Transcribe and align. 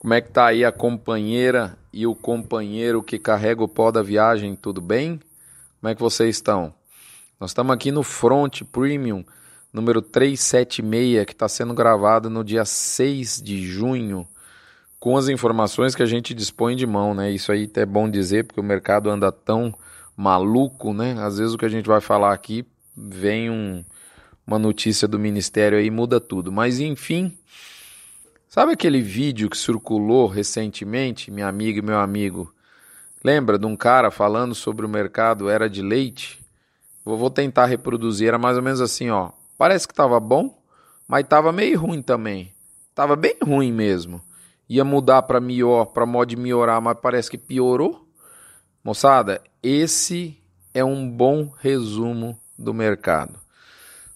Como 0.00 0.14
é 0.14 0.20
que 0.22 0.30
tá 0.30 0.46
aí 0.46 0.64
a 0.64 0.72
companheira 0.72 1.76
e 1.92 2.06
o 2.06 2.14
companheiro 2.14 3.02
que 3.02 3.18
carrega 3.18 3.62
o 3.62 3.68
pó 3.68 3.90
da 3.90 4.02
viagem? 4.02 4.56
Tudo 4.56 4.80
bem? 4.80 5.20
Como 5.78 5.90
é 5.90 5.94
que 5.94 6.00
vocês 6.00 6.36
estão? 6.36 6.72
Nós 7.38 7.50
estamos 7.50 7.74
aqui 7.74 7.92
no 7.92 8.02
Front 8.02 8.62
Premium 8.72 9.22
número 9.70 10.00
376, 10.00 11.26
que 11.26 11.32
está 11.32 11.46
sendo 11.50 11.74
gravado 11.74 12.30
no 12.30 12.42
dia 12.42 12.64
6 12.64 13.42
de 13.42 13.62
junho, 13.62 14.26
com 14.98 15.18
as 15.18 15.28
informações 15.28 15.94
que 15.94 16.02
a 16.02 16.06
gente 16.06 16.32
dispõe 16.32 16.74
de 16.74 16.86
mão, 16.86 17.12
né? 17.12 17.30
Isso 17.30 17.52
aí 17.52 17.70
é 17.74 17.84
bom 17.84 18.08
dizer, 18.08 18.44
porque 18.44 18.60
o 18.60 18.64
mercado 18.64 19.10
anda 19.10 19.30
tão 19.30 19.70
maluco, 20.16 20.94
né? 20.94 21.14
Às 21.20 21.36
vezes 21.36 21.52
o 21.52 21.58
que 21.58 21.66
a 21.66 21.70
gente 21.70 21.86
vai 21.86 22.00
falar 22.00 22.32
aqui 22.32 22.64
vem 22.96 23.50
um, 23.50 23.84
uma 24.46 24.58
notícia 24.58 25.06
do 25.06 25.18
ministério 25.18 25.76
aí 25.76 25.88
e 25.88 25.90
muda 25.90 26.18
tudo. 26.18 26.50
Mas 26.50 26.80
enfim, 26.80 27.36
Sabe 28.52 28.72
aquele 28.72 29.00
vídeo 29.00 29.48
que 29.48 29.56
circulou 29.56 30.26
recentemente, 30.26 31.30
minha 31.30 31.46
amiga 31.46 31.78
e 31.78 31.82
meu 31.82 32.00
amigo? 32.00 32.52
Lembra 33.22 33.56
de 33.56 33.64
um 33.64 33.76
cara 33.76 34.10
falando 34.10 34.56
sobre 34.56 34.84
o 34.84 34.88
mercado 34.88 35.48
era 35.48 35.70
de 35.70 35.80
leite? 35.80 36.44
Vou 37.04 37.30
tentar 37.30 37.66
reproduzir, 37.66 38.26
era 38.26 38.38
mais 38.40 38.56
ou 38.56 38.62
menos 38.64 38.80
assim, 38.80 39.08
ó. 39.08 39.30
Parece 39.56 39.86
que 39.86 39.92
estava 39.92 40.18
bom, 40.18 40.60
mas 41.06 41.22
estava 41.22 41.52
meio 41.52 41.78
ruim 41.78 42.02
também. 42.02 42.52
Tava 42.92 43.14
bem 43.14 43.36
ruim 43.40 43.70
mesmo. 43.70 44.20
Ia 44.68 44.82
mudar 44.82 45.22
para 45.22 45.40
melhor, 45.40 45.84
para 45.84 46.04
modo 46.04 46.36
melhorar, 46.36 46.80
mas 46.80 46.98
parece 47.00 47.30
que 47.30 47.38
piorou. 47.38 48.04
Moçada, 48.82 49.40
esse 49.62 50.36
é 50.74 50.84
um 50.84 51.08
bom 51.08 51.54
resumo 51.60 52.36
do 52.58 52.74
mercado. 52.74 53.39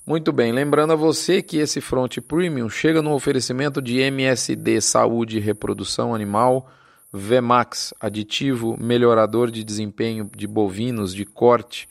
Muito 0.07 0.33
bem, 0.33 0.53
lembrando 0.53 0.93
a 0.93 0.97
você 0.97 1.41
que 1.41 1.57
esse 1.57 1.81
Front 1.81 2.19
Premium 2.19 2.69
chega 2.69 3.01
no 3.01 3.15
oferecimento 3.15 3.81
de 3.81 4.01
MSD 4.01 4.79
Saúde 4.83 5.39
e 5.39 5.41
Reprodução 5.41 6.15
Animal, 6.15 6.71
VMAX, 7.11 7.95
aditivo 7.99 8.77
melhorador 8.79 9.51
de 9.51 9.65
desempenho 9.65 10.31
de 10.37 10.47
bovinos 10.47 11.15
de 11.15 11.25
corte 11.25 11.89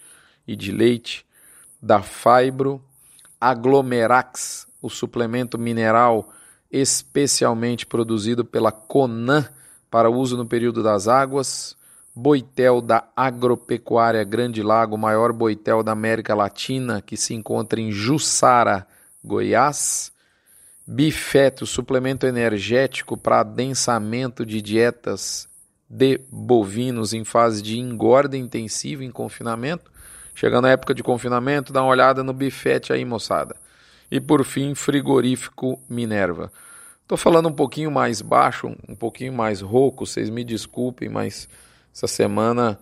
e 0.47 0.55
de 0.55 0.71
leite, 0.71 1.25
da 1.81 2.03
Fibro, 2.03 2.79
Aglomerax, 3.41 4.67
o 4.79 4.91
suplemento 4.91 5.57
mineral 5.57 6.31
especialmente 6.71 7.83
produzido 7.83 8.45
pela 8.45 8.71
Conan 8.71 9.43
para 9.89 10.11
uso 10.11 10.37
no 10.37 10.45
período 10.45 10.83
das 10.83 11.07
águas, 11.07 11.75
boitel 12.15 12.81
da 12.81 13.07
Agropecuária 13.15 14.23
Grande 14.23 14.61
Lago, 14.61 14.97
maior 14.97 15.33
boitel 15.33 15.81
da 15.81 15.91
América 15.91 16.35
Latina, 16.35 17.01
que 17.01 17.17
se 17.17 17.33
encontra 17.33 17.81
em 17.81 17.91
Jussara, 17.91 18.85
Goiás. 19.23 20.11
Bifeto, 20.85 21.65
suplemento 21.65 22.27
energético 22.27 23.15
para 23.15 23.39
adensamento 23.39 24.45
de 24.45 24.61
dietas 24.61 25.47
de 25.89 26.19
bovinos 26.29 27.13
em 27.13 27.23
fase 27.23 27.61
de 27.61 27.79
engorda 27.79 28.35
intensiva 28.35 29.03
em 29.03 29.11
confinamento. 29.11 29.91
Chegando 30.35 30.65
a 30.65 30.71
época 30.71 30.93
de 30.93 31.01
confinamento, 31.01 31.71
dá 31.71 31.81
uma 31.81 31.91
olhada 31.91 32.23
no 32.23 32.33
bifete 32.33 32.91
aí, 32.91 33.05
moçada. 33.05 33.55
E 34.11 34.19
por 34.19 34.43
fim, 34.43 34.75
frigorífico 34.75 35.79
Minerva. 35.87 36.51
Estou 37.01 37.17
falando 37.17 37.47
um 37.47 37.53
pouquinho 37.53 37.91
mais 37.91 38.21
baixo, 38.21 38.75
um 38.87 38.95
pouquinho 38.95 39.31
mais 39.31 39.61
rouco, 39.61 40.05
vocês 40.05 40.29
me 40.29 40.43
desculpem, 40.43 41.09
mas 41.09 41.47
essa 41.93 42.07
semana 42.07 42.79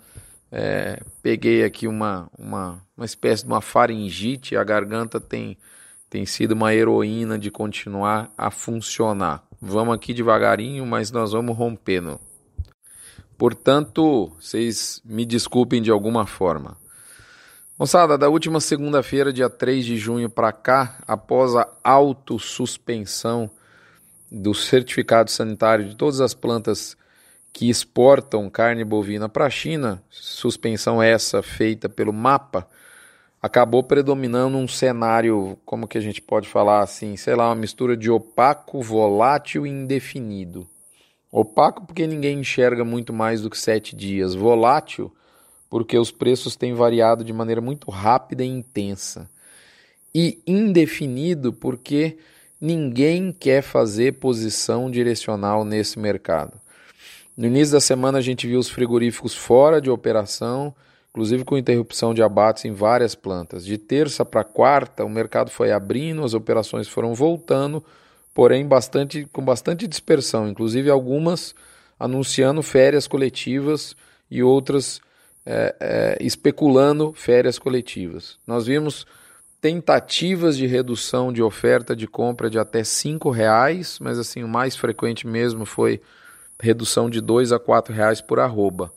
é, 0.52 1.02
peguei 1.22 1.64
aqui 1.64 1.88
uma, 1.88 2.30
uma, 2.38 2.82
uma 2.96 3.06
espécie 3.06 3.44
de 3.44 3.50
uma 3.50 3.62
faringite, 3.62 4.56
a 4.56 4.64
garganta 4.64 5.20
tem, 5.20 5.58
tem 6.10 6.26
sido 6.26 6.54
uma 6.54 6.74
heroína 6.74 7.38
de 7.38 7.52
continuar 7.52 8.32
a 8.38 8.50
funcionar. 8.50 9.44
Vamos 9.62 9.96
aqui 9.96 10.14
devagarinho, 10.14 10.86
mas 10.86 11.12
nós 11.12 11.34
vamos 11.34 11.56
rompendo. 11.56 12.20
Portanto, 13.38 14.32
vocês 14.40 15.02
me 15.04 15.26
desculpem 15.26 15.82
de 15.82 15.92
alguma 15.92 16.26
forma. 16.26 16.78
Moçada, 17.78 18.18
da 18.18 18.30
última 18.30 18.60
segunda-feira, 18.60 19.34
dia 19.34 19.50
3 19.50 19.84
de 19.84 19.98
junho 19.98 20.30
para 20.30 20.52
cá, 20.52 21.00
após 21.08 21.56
a 21.56 21.68
autossuspensão 21.84 23.50
do 24.32 24.54
certificado 24.54 25.32
sanitário 25.32 25.90
de 25.90 25.96
todas 25.96 26.22
as 26.22 26.34
plantas 26.34 26.96
que 27.54 27.70
exportam 27.70 28.50
carne 28.50 28.84
bovina 28.84 29.28
para 29.28 29.46
a 29.46 29.50
China, 29.50 30.04
suspensão 30.10 31.02
essa 31.02 31.42
feita 31.42 31.90
pelo 31.90 32.14
MAPA, 32.14 32.68
acabou 33.42 33.84
predominando 33.84 34.58
um 34.58 34.68
cenário, 34.68 35.58
como 35.66 35.88
que 35.88 35.98
a 35.98 36.02
gente 36.02 36.22
pode 36.22 36.48
falar 36.48 36.82
assim, 36.82 37.18
sei 37.18 37.36
lá, 37.36 37.50
uma 37.50 37.56
mistura 37.56 37.98
de 37.98 38.10
opaco, 38.10 38.82
volátil 38.82 39.66
e 39.66 39.70
indefinido. 39.70 40.68
Opaco 41.32 41.86
porque 41.86 42.06
ninguém 42.06 42.40
enxerga 42.40 42.84
muito 42.84 43.12
mais 43.14 43.42
do 43.42 43.50
que 43.50 43.58
sete 43.58 43.96
dias. 43.96 44.36
Volátil 44.36 45.12
porque 45.70 45.98
os 45.98 46.12
preços 46.12 46.58
têm 46.58 46.74
variado 46.74 47.24
de 47.24 47.32
maneira 47.32 47.62
muito 47.62 47.90
rápida 47.90 48.44
e 48.44 48.48
intensa. 48.48 49.30
E 50.14 50.42
indefinido 50.46 51.54
porque 51.54 52.18
ninguém 52.60 53.32
quer 53.32 53.62
fazer 53.62 54.20
posição 54.20 54.92
direcional 54.92 55.64
nesse 55.64 55.98
mercado. 55.98 56.61
No 57.36 57.48
início 57.48 57.74
da 57.74 57.80
semana 57.80 58.18
a 58.18 58.22
gente 58.22 58.46
viu 58.46 58.60
os 58.60 58.70
frigoríficos 58.70 59.34
fora 59.34 59.82
de 59.82 59.90
operação, 59.90 60.74
inclusive 61.12 61.44
com 61.44 61.58
interrupção 61.58 62.14
de 62.14 62.22
abates 62.22 62.66
em 62.66 62.72
várias 62.72 63.16
plantas. 63.16 63.66
De 63.66 63.78
terça 63.78 64.26
para 64.26 64.44
quarta, 64.44 65.04
o 65.04 65.10
mercado 65.10 65.50
foi 65.50 65.72
abrindo, 65.72 66.24
as 66.24 66.34
operações 66.34 66.88
foram 66.88 67.14
voltando, 67.14 67.84
porém 68.34 68.66
bastante, 68.66 69.28
com 69.32 69.44
bastante 69.44 69.88
dispersão, 69.88 70.48
inclusive 70.48 70.90
algumas 70.90 71.54
anunciando 72.00 72.64
férias 72.64 73.08
coletivas 73.08 73.96
e 74.30 74.42
outras 74.42 75.02
é, 75.46 75.76
é, 75.80 76.18
especulando 76.22 77.14
férias 77.14 77.60
coletivas. 77.60 78.38
Nós 78.46 78.66
vimos 78.66 79.06
tentativas 79.60 80.58
de 80.58 80.66
redução 80.66 81.32
de 81.32 81.44
oferta 81.44 81.96
de 81.96 82.08
compra 82.08 82.50
de 82.50 82.58
até 82.58 82.84
cinco 82.84 83.30
reais, 83.30 84.00
mas 84.00 84.18
assim 84.18 84.44
o 84.44 84.48
mais 84.48 84.76
frequente 84.76 85.28
mesmo 85.28 85.66
foi 85.66 86.02
redução 86.62 87.10
de 87.10 87.20
dois 87.20 87.52
a 87.52 87.60
quatro 87.60 87.94
reais 87.94 88.22
por 88.22 88.40
arroba. 88.40 88.94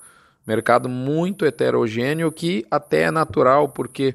Mercado 0.46 0.88
muito 0.88 1.44
heterogêneo 1.46 2.30
que 2.30 2.66
até 2.70 3.04
é 3.04 3.10
natural 3.10 3.70
porque 3.70 4.14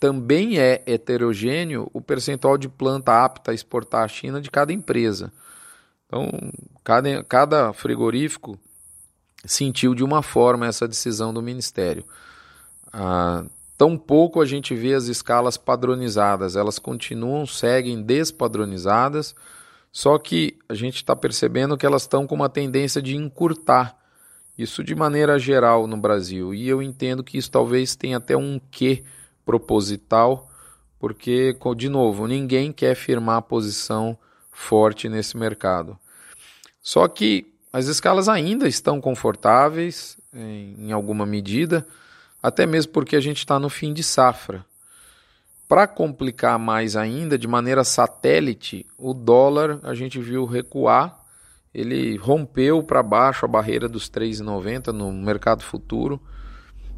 também 0.00 0.58
é 0.58 0.82
heterogêneo 0.86 1.88
o 1.92 2.00
percentual 2.00 2.58
de 2.58 2.68
planta 2.68 3.24
apta 3.24 3.52
a 3.52 3.54
exportar 3.54 4.04
à 4.04 4.08
China 4.08 4.40
de 4.40 4.50
cada 4.50 4.72
empresa. 4.72 5.32
Então, 6.06 6.28
cada, 6.82 7.22
cada 7.24 7.72
frigorífico 7.72 8.58
sentiu 9.44 9.94
de 9.94 10.02
uma 10.02 10.22
forma 10.22 10.66
essa 10.66 10.88
decisão 10.88 11.32
do 11.32 11.40
Ministério. 11.40 12.04
Ah, 12.92 13.44
Tampouco 13.78 14.40
a 14.40 14.44
gente 14.44 14.74
vê 14.74 14.92
as 14.92 15.04
escalas 15.04 15.56
padronizadas, 15.56 16.56
elas 16.56 16.80
continuam, 16.80 17.46
seguem 17.46 18.02
despadronizadas, 18.02 19.36
só 19.92 20.18
que 20.18 20.58
a 20.68 20.74
gente 20.74 20.96
está 20.96 21.16
percebendo 21.16 21.76
que 21.76 21.86
elas 21.86 22.02
estão 22.02 22.26
com 22.26 22.34
uma 22.34 22.48
tendência 22.48 23.00
de 23.00 23.16
encurtar. 23.16 23.96
Isso 24.56 24.82
de 24.82 24.94
maneira 24.94 25.38
geral 25.38 25.86
no 25.86 25.96
Brasil. 25.96 26.52
E 26.52 26.68
eu 26.68 26.82
entendo 26.82 27.22
que 27.22 27.38
isso 27.38 27.50
talvez 27.50 27.94
tenha 27.94 28.16
até 28.16 28.36
um 28.36 28.60
quê 28.70 29.04
proposital, 29.44 30.50
porque, 30.98 31.56
de 31.76 31.88
novo, 31.88 32.26
ninguém 32.26 32.72
quer 32.72 32.94
firmar 32.94 33.42
posição 33.42 34.18
forte 34.50 35.08
nesse 35.08 35.36
mercado. 35.36 35.96
Só 36.82 37.06
que 37.06 37.52
as 37.72 37.86
escalas 37.86 38.28
ainda 38.28 38.66
estão 38.66 39.00
confortáveis, 39.00 40.18
em 40.34 40.90
alguma 40.92 41.24
medida 41.24 41.86
até 42.42 42.66
mesmo 42.66 42.92
porque 42.92 43.16
a 43.16 43.20
gente 43.20 43.38
está 43.38 43.58
no 43.58 43.68
fim 43.68 43.92
de 43.92 44.02
safra. 44.02 44.64
Para 45.68 45.86
complicar 45.86 46.58
mais 46.58 46.96
ainda, 46.96 47.36
de 47.36 47.46
maneira 47.46 47.84
satélite, 47.84 48.86
o 48.96 49.12
dólar 49.12 49.78
a 49.82 49.94
gente 49.94 50.18
viu 50.18 50.46
recuar, 50.46 51.22
ele 51.74 52.16
rompeu 52.16 52.82
para 52.82 53.02
baixo 53.02 53.44
a 53.44 53.48
barreira 53.48 53.86
dos 53.86 54.08
3,90 54.08 54.86
no 54.92 55.12
mercado 55.12 55.62
futuro, 55.62 56.18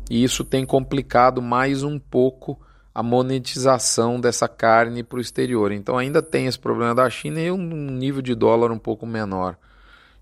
e 0.08 0.22
isso 0.22 0.44
tem 0.44 0.64
complicado 0.64 1.42
mais 1.42 1.82
um 1.82 1.98
pouco 1.98 2.60
a 2.94 3.02
monetização 3.02 4.20
dessa 4.20 4.46
carne 4.46 5.02
para 5.02 5.18
o 5.18 5.20
exterior. 5.20 5.72
Então 5.72 5.98
ainda 5.98 6.22
tem 6.22 6.46
esse 6.46 6.58
problema 6.58 6.94
da 6.94 7.10
China 7.10 7.40
e 7.40 7.50
um 7.50 7.58
nível 7.58 8.22
de 8.22 8.36
dólar 8.36 8.70
um 8.70 8.78
pouco 8.78 9.04
menor. 9.04 9.56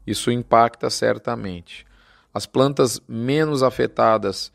Isso 0.07 0.31
impacta 0.31 0.89
certamente. 0.89 1.87
As 2.33 2.47
plantas 2.47 2.99
menos 3.07 3.63
afetadas 3.63 4.51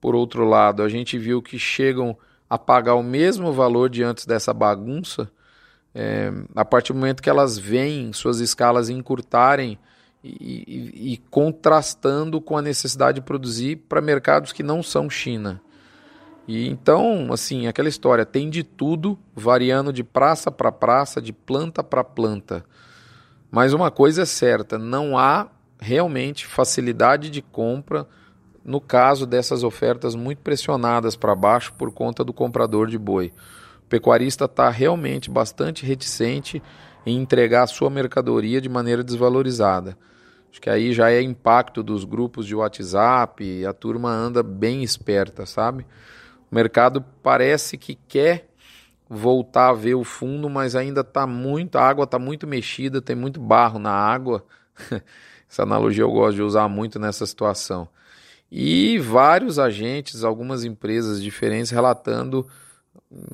por 0.00 0.14
outro 0.14 0.46
lado, 0.46 0.82
a 0.82 0.88
gente 0.88 1.18
viu 1.18 1.42
que 1.42 1.58
chegam 1.58 2.16
a 2.54 2.58
pagar 2.58 2.94
o 2.94 3.02
mesmo 3.02 3.52
valor 3.52 3.90
de 3.90 4.04
antes 4.04 4.24
dessa 4.26 4.54
bagunça, 4.54 5.28
é, 5.92 6.32
a 6.54 6.64
partir 6.64 6.92
do 6.92 7.00
momento 7.00 7.20
que 7.20 7.28
elas 7.28 7.58
veem 7.58 8.12
suas 8.12 8.38
escalas 8.38 8.88
encurtarem 8.88 9.76
e, 10.22 10.30
e, 10.30 11.14
e 11.14 11.16
contrastando 11.30 12.40
com 12.40 12.56
a 12.56 12.62
necessidade 12.62 13.16
de 13.16 13.26
produzir 13.26 13.76
para 13.88 14.00
mercados 14.00 14.52
que 14.52 14.62
não 14.62 14.84
são 14.84 15.10
China. 15.10 15.60
E 16.46 16.68
então, 16.68 17.32
assim, 17.32 17.66
aquela 17.66 17.88
história 17.88 18.24
tem 18.24 18.48
de 18.48 18.62
tudo, 18.62 19.18
variando 19.34 19.92
de 19.92 20.04
praça 20.04 20.48
para 20.48 20.70
praça, 20.70 21.20
de 21.20 21.32
planta 21.32 21.82
para 21.82 22.04
planta. 22.04 22.64
Mas 23.50 23.72
uma 23.72 23.90
coisa 23.90 24.22
é 24.22 24.26
certa, 24.26 24.78
não 24.78 25.18
há 25.18 25.48
realmente 25.80 26.46
facilidade 26.46 27.30
de 27.30 27.42
compra 27.42 28.06
no 28.64 28.80
caso 28.80 29.26
dessas 29.26 29.62
ofertas 29.62 30.14
muito 30.14 30.38
pressionadas 30.38 31.14
para 31.14 31.34
baixo 31.34 31.74
por 31.74 31.92
conta 31.92 32.24
do 32.24 32.32
comprador 32.32 32.88
de 32.88 32.98
boi. 32.98 33.32
O 33.84 33.88
pecuarista 33.88 34.46
está 34.46 34.70
realmente 34.70 35.30
bastante 35.30 35.84
reticente 35.84 36.62
em 37.04 37.18
entregar 37.18 37.64
a 37.64 37.66
sua 37.66 37.90
mercadoria 37.90 38.60
de 38.60 38.68
maneira 38.68 39.04
desvalorizada. 39.04 39.98
Acho 40.50 40.60
que 40.60 40.70
aí 40.70 40.92
já 40.92 41.10
é 41.10 41.20
impacto 41.20 41.82
dos 41.82 42.04
grupos 42.04 42.46
de 42.46 42.54
WhatsApp, 42.54 43.66
a 43.66 43.72
turma 43.72 44.10
anda 44.10 44.42
bem 44.42 44.82
esperta, 44.82 45.44
sabe? 45.44 45.84
O 46.50 46.54
mercado 46.54 47.04
parece 47.22 47.76
que 47.76 47.96
quer 48.08 48.48
voltar 49.08 49.70
a 49.70 49.74
ver 49.74 49.94
o 49.94 50.04
fundo, 50.04 50.48
mas 50.48 50.74
ainda 50.74 51.02
está 51.02 51.26
muito, 51.26 51.76
a 51.76 51.82
água 51.82 52.04
está 52.04 52.18
muito 52.18 52.46
mexida, 52.46 53.02
tem 53.02 53.16
muito 53.16 53.40
barro 53.40 53.78
na 53.78 53.90
água. 53.90 54.44
Essa 55.50 55.64
analogia 55.64 56.04
eu 56.04 56.10
gosto 56.10 56.36
de 56.36 56.42
usar 56.42 56.68
muito 56.68 56.98
nessa 56.98 57.26
situação. 57.26 57.88
E 58.56 59.00
vários 59.00 59.58
agentes, 59.58 60.22
algumas 60.22 60.62
empresas 60.62 61.20
diferentes 61.20 61.72
relatando 61.72 62.46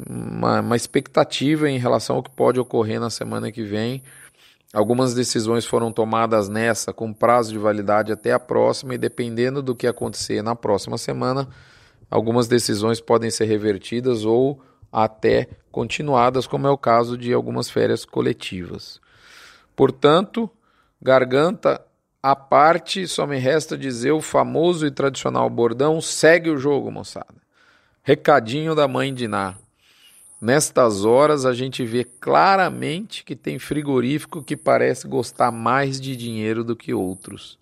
uma, 0.09 0.63
uma 0.63 0.77
expectativa 0.77 1.69
em 1.69 1.77
relação 1.77 2.17
ao 2.17 2.23
que 2.23 2.31
pode 2.31 2.59
ocorrer 2.59 2.99
na 2.99 3.11
semana 3.11 3.53
que 3.53 3.63
vem. 3.63 4.03
Algumas 4.73 5.13
decisões 5.13 5.67
foram 5.67 5.93
tomadas 5.93 6.49
nessa 6.49 6.91
com 6.91 7.13
prazo 7.13 7.53
de 7.53 7.59
validade 7.59 8.11
até 8.11 8.33
a 8.33 8.39
próxima, 8.39 8.95
e 8.95 8.99
dependendo 8.99 9.63
do 9.63 9.77
que 9.77 9.87
acontecer 9.87 10.43
na 10.43 10.57
próxima 10.57 10.97
semana, 10.97 11.47
algumas 12.11 12.49
decisões 12.49 12.99
podem 12.99 13.31
ser 13.31 13.45
revertidas 13.45 14.25
ou 14.25 14.59
até 14.91 15.49
continuadas, 15.71 16.47
como 16.47 16.67
é 16.67 16.71
o 16.71 16.79
caso 16.79 17.19
de 17.19 17.35
algumas 17.35 17.69
férias 17.69 18.07
coletivas. 18.07 18.99
Portanto, 19.77 20.49
garganta 21.03 21.79
à 22.23 22.37
parte, 22.37 23.09
só 23.09 23.27
me 23.27 23.39
resta 23.39 23.77
dizer 23.77 24.13
o 24.13 24.21
famoso 24.21 24.87
e 24.87 24.91
tradicional 24.91 25.49
bordão: 25.49 26.01
segue 26.01 26.51
o 26.51 26.59
jogo, 26.59 26.91
moçada. 26.91 27.41
Recadinho 28.03 28.75
da 28.75 28.87
mãe 28.87 29.13
de 29.13 29.27
Ná. 29.27 29.55
Nestas 30.41 31.05
horas 31.05 31.45
a 31.45 31.53
gente 31.53 31.85
vê 31.85 32.03
claramente 32.03 33.25
que 33.25 33.37
tem 33.37 33.59
frigorífico 33.59 34.43
que 34.43 34.57
parece 34.57 35.07
gostar 35.07 35.51
mais 35.51 36.01
de 36.01 36.17
dinheiro 36.17 36.65
do 36.65 36.75
que 36.75 36.95
outros. 36.95 37.59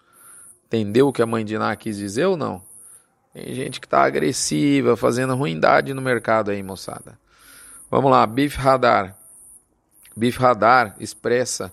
Entendeu 0.66 1.08
o 1.08 1.12
que 1.12 1.22
a 1.22 1.26
mãe 1.26 1.44
de 1.44 1.58
Ná 1.58 1.74
quis 1.74 1.96
dizer 1.96 2.26
ou 2.26 2.36
não? 2.36 2.62
Tem 3.34 3.52
gente 3.52 3.80
que 3.80 3.86
está 3.86 4.04
agressiva, 4.04 4.96
fazendo 4.96 5.34
ruindade 5.34 5.92
no 5.92 6.00
mercado 6.00 6.50
aí, 6.50 6.62
moçada. 6.62 7.18
Vamos 7.90 8.10
lá, 8.10 8.26
Beef 8.26 8.56
Radar. 8.56 9.16
Beef 10.16 10.36
Radar 10.36 10.94
expressa 11.00 11.72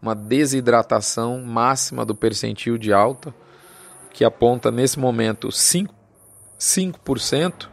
uma 0.00 0.14
desidratação 0.14 1.42
máxima 1.42 2.04
do 2.04 2.14
percentil 2.14 2.78
de 2.78 2.92
alta, 2.92 3.34
que 4.12 4.24
aponta 4.24 4.70
nesse 4.70 4.98
momento 4.98 5.48
5%, 5.48 5.90
5% 6.58 7.68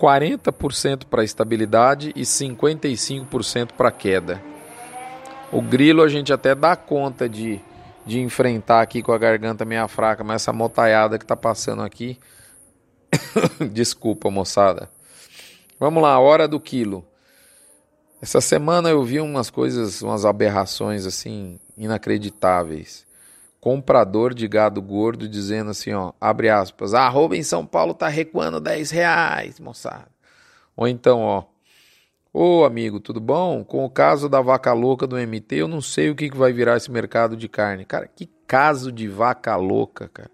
40% 0.00 1.04
para 1.06 1.24
estabilidade 1.24 2.12
e 2.16 2.22
55% 2.22 3.72
para 3.72 3.90
queda. 3.90 4.42
O 5.52 5.62
grilo 5.62 6.02
a 6.02 6.08
gente 6.08 6.32
até 6.32 6.54
dá 6.54 6.74
conta 6.74 7.28
de, 7.28 7.60
de 8.04 8.20
enfrentar 8.20 8.82
aqui 8.82 9.02
com 9.02 9.12
a 9.12 9.18
garganta 9.18 9.64
meia 9.64 9.86
fraca, 9.86 10.24
mas 10.24 10.42
essa 10.42 10.52
motaiada 10.52 11.16
que 11.16 11.24
está 11.24 11.36
passando 11.36 11.82
aqui 11.82 12.18
Desculpa, 13.72 14.30
moçada. 14.30 14.88
Vamos 15.78 16.02
lá, 16.02 16.18
hora 16.18 16.46
do 16.46 16.60
quilo. 16.60 17.04
Essa 18.24 18.40
semana 18.40 18.88
eu 18.88 19.04
vi 19.04 19.20
umas 19.20 19.50
coisas, 19.50 20.00
umas 20.00 20.24
aberrações 20.24 21.04
assim 21.04 21.60
inacreditáveis. 21.76 23.06
Comprador 23.60 24.32
de 24.32 24.48
gado 24.48 24.80
gordo 24.80 25.28
dizendo 25.28 25.72
assim, 25.72 25.92
ó, 25.92 26.10
abre 26.18 26.48
aspas, 26.48 26.94
a 26.94 27.02
arroba 27.02 27.36
em 27.36 27.42
São 27.42 27.66
Paulo 27.66 27.92
tá 27.92 28.08
recuando 28.08 28.60
10 28.60 28.90
reais, 28.92 29.60
moçada. 29.60 30.08
Ou 30.74 30.88
então, 30.88 31.20
ó, 31.20 31.44
ô 32.32 32.64
amigo, 32.64 32.98
tudo 32.98 33.20
bom? 33.20 33.62
Com 33.62 33.84
o 33.84 33.90
caso 33.90 34.26
da 34.26 34.40
vaca 34.40 34.72
louca 34.72 35.06
do 35.06 35.18
MT, 35.18 35.56
eu 35.56 35.68
não 35.68 35.82
sei 35.82 36.08
o 36.08 36.14
que, 36.14 36.30
que 36.30 36.36
vai 36.38 36.50
virar 36.50 36.78
esse 36.78 36.90
mercado 36.90 37.36
de 37.36 37.46
carne. 37.46 37.84
Cara, 37.84 38.08
que 38.08 38.26
caso 38.46 38.90
de 38.90 39.06
vaca 39.06 39.54
louca, 39.54 40.08
cara. 40.08 40.30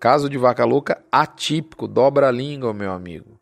Caso 0.00 0.30
de 0.30 0.38
vaca 0.38 0.64
louca 0.64 1.04
atípico, 1.12 1.86
dobra 1.86 2.28
a 2.28 2.32
língua, 2.32 2.72
meu 2.72 2.92
amigo. 2.92 3.35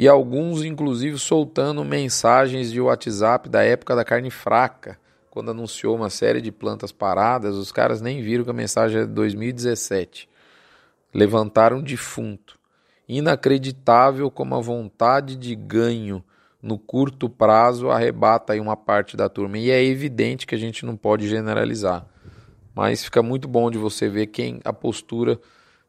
E 0.00 0.08
alguns, 0.08 0.64
inclusive, 0.64 1.18
soltando 1.18 1.84
mensagens 1.84 2.72
de 2.72 2.80
WhatsApp 2.80 3.50
da 3.50 3.62
época 3.62 3.94
da 3.94 4.02
carne 4.02 4.30
fraca, 4.30 4.98
quando 5.28 5.50
anunciou 5.50 5.94
uma 5.94 6.08
série 6.08 6.40
de 6.40 6.50
plantas 6.50 6.90
paradas, 6.90 7.54
os 7.54 7.70
caras 7.70 8.00
nem 8.00 8.22
viram 8.22 8.42
que 8.42 8.48
a 8.48 8.54
mensagem 8.54 9.02
é 9.02 9.04
de 9.04 9.12
2017. 9.12 10.26
Levantaram 11.12 11.82
defunto. 11.82 12.58
Inacreditável 13.06 14.30
como 14.30 14.54
a 14.54 14.60
vontade 14.62 15.36
de 15.36 15.54
ganho 15.54 16.24
no 16.62 16.78
curto 16.78 17.28
prazo 17.28 17.90
arrebata 17.90 18.54
aí 18.54 18.60
uma 18.60 18.78
parte 18.78 19.18
da 19.18 19.28
turma. 19.28 19.58
E 19.58 19.70
é 19.70 19.84
evidente 19.84 20.46
que 20.46 20.54
a 20.54 20.58
gente 20.58 20.86
não 20.86 20.96
pode 20.96 21.28
generalizar. 21.28 22.06
Mas 22.74 23.04
fica 23.04 23.22
muito 23.22 23.46
bom 23.46 23.70
de 23.70 23.76
você 23.76 24.08
ver 24.08 24.28
quem 24.28 24.60
a 24.64 24.72
postura 24.72 25.38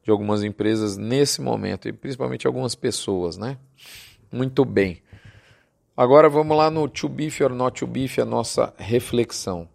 de 0.02 0.10
algumas 0.10 0.42
empresas 0.42 0.96
nesse 0.96 1.40
momento, 1.40 1.88
e 1.88 1.92
principalmente 1.92 2.46
algumas 2.46 2.74
pessoas, 2.74 3.36
né? 3.36 3.56
Muito 4.30 4.64
bem. 4.64 5.02
Agora 5.96 6.28
vamos 6.28 6.56
lá 6.56 6.70
no 6.70 6.88
to 6.88 7.08
beef 7.08 7.40
or 7.42 7.50
not 7.50 7.78
to 7.78 7.86
beef, 7.86 8.18
a 8.18 8.24
nossa 8.24 8.72
reflexão. 8.78 9.68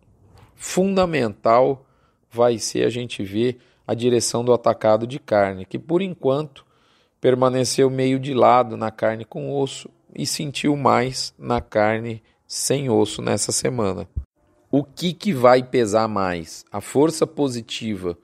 Fundamental 0.56 1.86
vai 2.30 2.58
ser 2.58 2.86
a 2.86 2.90
gente 2.90 3.24
ver 3.24 3.60
a 3.86 3.94
direção 3.94 4.44
do 4.44 4.52
atacado 4.52 5.08
de 5.08 5.20
carne, 5.20 5.66
que 5.66 5.80
por 5.80 6.02
enquanto 6.02 6.66
permaneceu 7.22 7.90
meio 7.90 8.20
de 8.20 8.34
lado 8.34 8.76
na 8.76 8.92
carne 8.92 9.24
com 9.24 9.56
osso 9.56 9.90
e 10.14 10.26
sentiu 10.26 10.76
mais 10.76 11.34
na 11.38 11.62
carne 11.62 12.22
sem 12.46 12.90
osso 12.90 13.22
nessa 13.22 13.52
semana. 13.52 14.08
O 14.70 14.84
que, 14.84 15.14
que 15.14 15.32
vai 15.32 15.64
pesar 15.64 16.08
mais? 16.08 16.66
A 16.72 16.82
força 16.82 17.26
positiva 17.26 18.18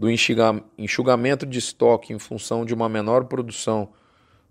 do 0.00 0.08
enxugamento 0.08 1.44
de 1.44 1.58
estoque 1.58 2.14
em 2.14 2.18
função 2.18 2.64
de 2.64 2.72
uma 2.72 2.88
menor 2.88 3.26
produção 3.26 3.90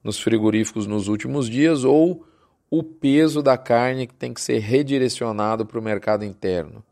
nos 0.03 0.19
frigoríficos 0.19 0.85
nos 0.85 1.07
últimos 1.07 1.49
dias 1.49 1.83
ou 1.83 2.23
o 2.69 2.83
peso 2.83 3.41
da 3.41 3.57
carne 3.57 4.05
que 4.05 4.13
tem 4.13 4.31
que 4.31 4.41
ser 4.41 4.59
redirecionado 4.59 5.65
para 5.65 5.79
o 5.79 5.81
mercado 5.81 6.23
interno. 6.23 6.83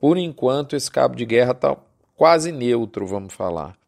Por 0.00 0.18
enquanto, 0.18 0.74
esse 0.74 0.90
cabo 0.90 1.14
de 1.14 1.24
guerra 1.24 1.52
está 1.52 1.76
quase 2.16 2.50
neutro, 2.50 3.06
vamos 3.06 3.32
falar. 3.32 3.78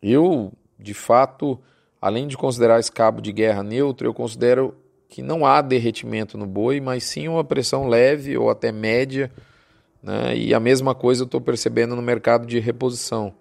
Eu, 0.00 0.52
de 0.78 0.94
fato, 0.94 1.58
além 2.00 2.28
de 2.28 2.36
considerar 2.36 2.78
esse 2.78 2.92
cabo 2.92 3.20
de 3.20 3.32
guerra 3.32 3.64
neutro, 3.64 4.06
eu 4.06 4.14
considero 4.14 4.76
que 5.08 5.22
não 5.22 5.44
há 5.44 5.60
derretimento 5.60 6.38
no 6.38 6.46
boi, 6.46 6.80
mas 6.80 7.02
sim 7.02 7.26
uma 7.26 7.42
pressão 7.42 7.88
leve 7.88 8.38
ou 8.38 8.48
até 8.48 8.70
média 8.70 9.28
né? 10.02 10.36
E 10.36 10.54
a 10.54 10.60
mesma 10.60 10.94
coisa 10.94 11.22
eu 11.22 11.26
estou 11.26 11.40
percebendo 11.40 11.94
no 11.94 12.02
mercado 12.02 12.46
de 12.46 12.58
reposição. 12.58 13.34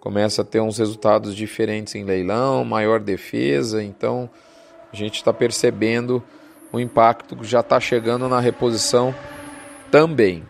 Começa 0.00 0.42
a 0.42 0.44
ter 0.44 0.60
uns 0.60 0.78
resultados 0.78 1.34
diferentes 1.34 1.94
em 1.94 2.04
leilão, 2.04 2.64
maior 2.64 3.00
defesa, 3.00 3.82
então 3.82 4.30
a 4.92 4.96
gente 4.96 5.16
está 5.16 5.32
percebendo 5.32 6.22
o 6.72 6.78
impacto 6.78 7.36
que 7.36 7.44
já 7.44 7.60
está 7.60 7.80
chegando 7.80 8.28
na 8.28 8.38
reposição 8.38 9.14
também. 9.90 10.44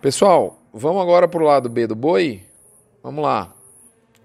Pessoal, 0.00 0.58
vamos 0.72 1.02
agora 1.02 1.26
para 1.28 1.42
o 1.42 1.46
lado 1.46 1.68
B 1.68 1.86
do 1.86 1.94
boi? 1.94 2.42
Vamos 3.02 3.22
lá. 3.22 3.52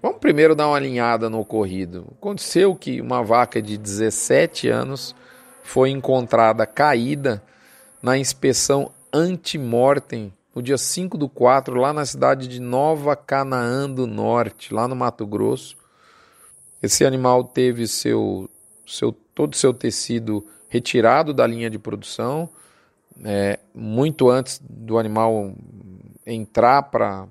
Vamos 0.02 0.18
primeiro 0.18 0.54
dar 0.54 0.68
uma 0.68 0.76
alinhada 0.76 1.28
no 1.28 1.40
ocorrido. 1.40 2.06
Aconteceu 2.18 2.74
que 2.74 3.00
uma 3.00 3.22
vaca 3.22 3.60
de 3.60 3.76
17 3.76 4.68
anos 4.68 5.14
foi 5.62 5.90
encontrada 5.90 6.66
caída 6.66 7.42
na 8.02 8.16
inspeção 8.16 8.90
antemortem 9.12 10.32
no 10.54 10.62
dia 10.62 10.76
5 10.76 11.16
do 11.16 11.28
4, 11.28 11.74
lá 11.78 11.92
na 11.92 12.04
cidade 12.04 12.48
de 12.48 12.60
Nova 12.60 13.14
Canaã 13.14 13.88
do 13.88 14.06
Norte, 14.06 14.74
lá 14.74 14.88
no 14.88 14.96
Mato 14.96 15.26
Grosso. 15.26 15.76
Esse 16.82 17.04
animal 17.04 17.44
teve 17.44 17.86
seu, 17.86 18.48
seu 18.86 19.12
todo 19.12 19.52
o 19.52 19.56
seu 19.56 19.72
tecido 19.72 20.44
retirado 20.68 21.32
da 21.32 21.46
linha 21.46 21.70
de 21.70 21.78
produção, 21.78 22.48
é, 23.24 23.58
muito 23.74 24.30
antes 24.30 24.60
do 24.62 24.98
animal 24.98 25.54
entrar 26.26 26.82
para 26.82 27.28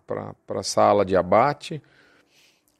a 0.49 0.63
sala 0.63 1.05
de 1.05 1.15
abate. 1.15 1.81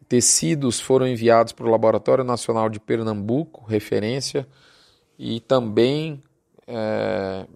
Tecidos 0.08 0.80
foram 0.80 1.08
enviados 1.08 1.54
para 1.54 1.66
o 1.66 1.70
Laboratório 1.70 2.24
Nacional 2.24 2.70
de 2.70 2.80
Pernambuco, 2.80 3.66
referência, 3.66 4.48
e 5.18 5.40
também 5.40 6.24
é, 6.70 7.48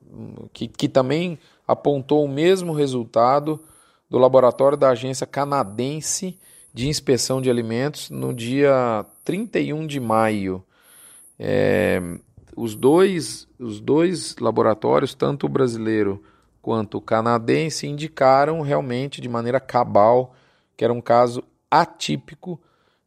que, 0.51 0.67
que 0.67 0.89
também 0.89 1.37
apontou 1.67 2.25
o 2.25 2.29
mesmo 2.29 2.73
resultado 2.73 3.63
do 4.09 4.17
laboratório 4.17 4.77
da 4.77 4.89
Agência 4.89 5.25
Canadense 5.25 6.37
de 6.73 6.89
Inspeção 6.89 7.41
de 7.41 7.49
Alimentos 7.49 8.09
no 8.09 8.33
dia 8.33 9.05
31 9.23 9.87
de 9.87 9.99
maio. 9.99 10.63
É, 11.39 12.01
os, 12.55 12.75
dois, 12.75 13.47
os 13.59 13.79
dois 13.79 14.35
laboratórios, 14.39 15.13
tanto 15.13 15.45
o 15.45 15.49
brasileiro 15.49 16.21
quanto 16.61 16.97
o 16.97 17.01
canadense 17.01 17.87
indicaram 17.87 18.61
realmente 18.61 19.21
de 19.21 19.29
maneira 19.29 19.59
cabal 19.59 20.33
que 20.75 20.83
era 20.83 20.93
um 20.93 21.01
caso 21.01 21.43
atípico 21.69 22.59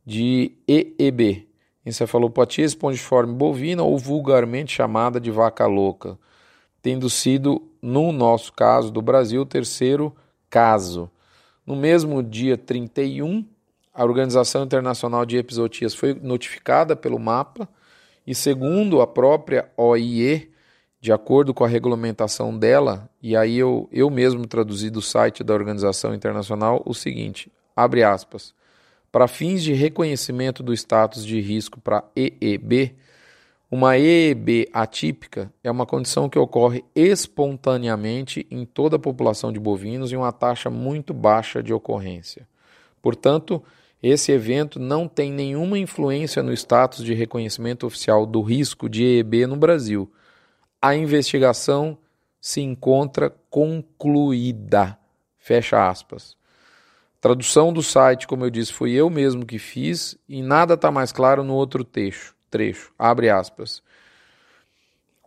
de 0.04 0.52
EEB, 0.68 1.45
encefalopatia 1.86 2.64
espongiforme 2.64 3.32
bovina 3.32 3.84
ou 3.84 3.96
vulgarmente 3.96 4.74
chamada 4.74 5.20
de 5.20 5.30
vaca 5.30 5.66
louca, 5.66 6.18
tendo 6.82 7.08
sido, 7.08 7.62
no 7.80 8.10
nosso 8.10 8.52
caso 8.52 8.90
do 8.90 9.00
Brasil, 9.00 9.42
o 9.42 9.46
terceiro 9.46 10.14
caso. 10.50 11.08
No 11.64 11.76
mesmo 11.76 12.22
dia 12.22 12.58
31, 12.58 13.44
a 13.94 14.04
Organização 14.04 14.64
Internacional 14.64 15.24
de 15.24 15.36
Episotias 15.36 15.94
foi 15.94 16.12
notificada 16.12 16.96
pelo 16.96 17.18
MAPA 17.18 17.68
e, 18.26 18.34
segundo 18.34 19.00
a 19.00 19.06
própria 19.06 19.70
OIE, 19.76 20.50
de 21.00 21.12
acordo 21.12 21.54
com 21.54 21.64
a 21.64 21.68
regulamentação 21.68 22.56
dela, 22.56 23.08
e 23.22 23.36
aí 23.36 23.56
eu, 23.56 23.88
eu 23.92 24.10
mesmo 24.10 24.44
traduzi 24.46 24.90
do 24.90 25.00
site 25.00 25.44
da 25.44 25.54
Organização 25.54 26.12
Internacional 26.12 26.82
o 26.84 26.92
seguinte: 26.92 27.50
abre 27.76 28.02
aspas. 28.02 28.52
Para 29.16 29.28
fins 29.28 29.62
de 29.62 29.72
reconhecimento 29.72 30.62
do 30.62 30.74
status 30.74 31.24
de 31.24 31.40
risco 31.40 31.80
para 31.80 32.04
EEB, 32.14 32.94
uma 33.70 33.96
EEB 33.96 34.68
atípica 34.70 35.50
é 35.64 35.70
uma 35.70 35.86
condição 35.86 36.28
que 36.28 36.38
ocorre 36.38 36.84
espontaneamente 36.94 38.46
em 38.50 38.66
toda 38.66 38.96
a 38.96 38.98
população 38.98 39.50
de 39.50 39.58
bovinos 39.58 40.12
em 40.12 40.16
uma 40.16 40.32
taxa 40.32 40.68
muito 40.68 41.14
baixa 41.14 41.62
de 41.62 41.72
ocorrência. 41.72 42.46
Portanto, 43.00 43.64
esse 44.02 44.32
evento 44.32 44.78
não 44.78 45.08
tem 45.08 45.32
nenhuma 45.32 45.78
influência 45.78 46.42
no 46.42 46.52
status 46.52 47.02
de 47.02 47.14
reconhecimento 47.14 47.86
oficial 47.86 48.26
do 48.26 48.42
risco 48.42 48.86
de 48.86 49.02
EEB 49.02 49.46
no 49.46 49.56
Brasil. 49.56 50.12
A 50.78 50.94
investigação 50.94 51.96
se 52.38 52.60
encontra 52.60 53.34
concluída. 53.48 54.98
Fecha 55.38 55.88
aspas. 55.88 56.35
Tradução 57.26 57.72
do 57.72 57.82
site, 57.82 58.26
como 58.26 58.44
eu 58.44 58.50
disse, 58.50 58.72
fui 58.72 58.92
eu 58.92 59.10
mesmo 59.10 59.44
que 59.44 59.58
fiz 59.58 60.16
e 60.28 60.42
nada 60.42 60.74
está 60.74 60.90
mais 60.90 61.10
claro 61.10 61.42
no 61.42 61.54
outro 61.54 61.82
trecho 61.82 62.36
trecho. 62.56 62.92
Abre 62.98 63.28
aspas. 63.28 63.82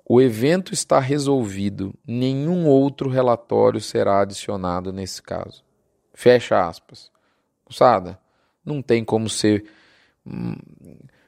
O 0.06 0.20
evento 0.20 0.74
está 0.74 1.00
resolvido, 1.00 1.94
nenhum 2.06 2.66
outro 2.68 3.10
relatório 3.10 3.80
será 3.80 4.22
adicionado 4.22 4.92
nesse 4.92 5.22
caso. 5.22 5.64
Fecha 6.14 6.68
aspas. 6.68 7.12
Moçada, 7.70 8.20
não 8.66 8.82
tem 8.82 9.06
como 9.06 9.30
ser 9.30 9.66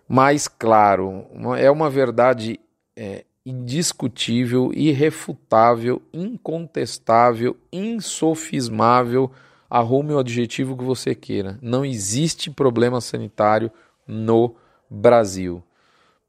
mais 0.08 0.48
claro. 0.48 1.28
É 1.60 1.70
uma 1.70 1.92
verdade 1.92 2.60
é, 2.96 3.24
indiscutível, 3.46 4.72
irrefutável, 4.74 6.01
incontestável, 6.12 7.56
insofismável. 7.72 9.32
Arrume 9.72 10.12
o 10.12 10.20
adjetivo 10.20 10.75
que 10.75 10.84
você 10.84 11.16
queira. 11.16 11.58
Não 11.62 11.86
existe 11.86 12.51
problema 12.51 13.00
sanitário 13.00 13.72
no 14.06 14.54
Brasil. 14.90 15.63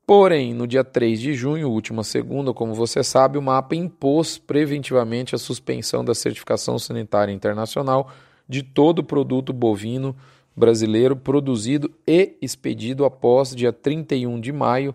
Porém, 0.06 0.54
no 0.54 0.64
dia 0.64 0.84
3 0.84 1.20
de 1.20 1.34
junho, 1.34 1.68
última 1.68 2.04
segunda, 2.04 2.54
como 2.54 2.72
você 2.72 3.02
sabe, 3.02 3.36
o 3.36 3.42
MAPA 3.42 3.74
impôs 3.74 4.38
preventivamente 4.38 5.34
a 5.34 5.38
suspensão 5.38 6.04
da 6.04 6.14
certificação 6.14 6.78
sanitária 6.78 7.32
internacional 7.32 8.12
de 8.48 8.62
todo 8.62 9.02
produto 9.02 9.52
bovino 9.52 10.14
brasileiro 10.54 11.16
produzido 11.16 11.90
e 12.06 12.36
expedido 12.40 13.04
após 13.04 13.56
dia 13.56 13.72
31 13.72 14.38
de 14.40 14.52
maio, 14.52 14.94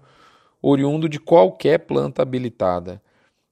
oriundo 0.61 1.09
de 1.09 1.19
qualquer 1.19 1.79
planta 1.79 2.21
habilitada. 2.21 3.01